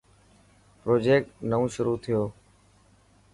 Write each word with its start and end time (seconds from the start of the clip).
پروجيڪٽ 0.81 1.27
نئون 1.49 1.67
شروع 1.75 1.97
ٿيو. 2.03 2.21